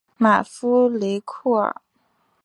[0.17, 1.79] 马夫雷库尔。